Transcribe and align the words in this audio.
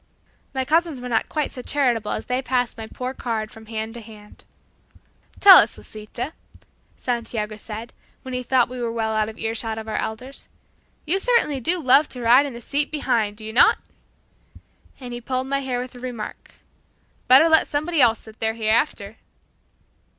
My 0.51 0.65
cousins 0.65 0.99
were 0.99 1.09
not 1.09 1.29
quite 1.29 1.51
so 1.51 1.61
charitable 1.61 2.09
as 2.13 2.25
they 2.25 2.41
passed 2.41 2.75
my 2.75 2.87
poor 2.87 3.13
card 3.13 3.51
from 3.51 3.67
hand 3.67 3.93
to 3.93 4.01
hand. 4.01 4.45
"Tell 5.39 5.57
us, 5.57 5.77
Lisita," 5.77 6.33
Santiago 6.97 7.55
said, 7.55 7.93
when 8.23 8.33
he 8.33 8.41
thought 8.41 8.67
we 8.67 8.81
were 8.81 8.91
well 8.91 9.13
out 9.13 9.29
of 9.29 9.37
ear 9.37 9.53
shot 9.53 9.77
of 9.77 9.87
our 9.87 9.97
elders, 9.99 10.49
"you 11.05 11.19
certainly 11.19 11.59
do 11.59 11.77
love 11.79 12.09
to 12.09 12.21
ride 12.21 12.47
in 12.47 12.53
the 12.53 12.61
seat 12.61 12.89
behind, 12.89 13.37
do 13.37 13.45
you 13.45 13.53
not?" 13.53 13.77
and 14.99 15.13
he 15.13 15.21
pulled 15.21 15.45
my 15.45 15.59
hair 15.59 15.79
with 15.79 15.91
the 15.91 15.99
remark, 15.99 16.55
"Better 17.27 17.47
let 17.47 17.67
somebody 17.67 18.01
else 18.01 18.17
sit 18.21 18.39
there, 18.39 18.55
hereafter." 18.55 19.17